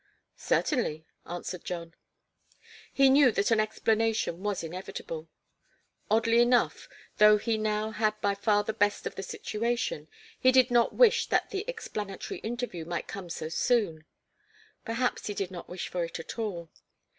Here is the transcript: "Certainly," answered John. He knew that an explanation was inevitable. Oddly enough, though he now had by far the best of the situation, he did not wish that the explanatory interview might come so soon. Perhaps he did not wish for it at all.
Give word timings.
"Certainly," 0.37 1.05
answered 1.27 1.63
John. 1.63 1.93
He 2.91 3.07
knew 3.07 3.31
that 3.33 3.51
an 3.51 3.59
explanation 3.59 4.41
was 4.41 4.63
inevitable. 4.63 5.29
Oddly 6.09 6.41
enough, 6.41 6.89
though 7.17 7.37
he 7.37 7.55
now 7.55 7.91
had 7.91 8.19
by 8.19 8.33
far 8.33 8.63
the 8.63 8.73
best 8.73 9.05
of 9.05 9.13
the 9.13 9.21
situation, 9.21 10.07
he 10.39 10.51
did 10.51 10.71
not 10.71 10.95
wish 10.95 11.27
that 11.27 11.51
the 11.51 11.63
explanatory 11.67 12.39
interview 12.39 12.83
might 12.83 13.07
come 13.07 13.29
so 13.29 13.47
soon. 13.47 14.05
Perhaps 14.85 15.27
he 15.27 15.35
did 15.35 15.51
not 15.51 15.69
wish 15.69 15.87
for 15.87 16.03
it 16.03 16.19
at 16.19 16.39
all. 16.39 16.71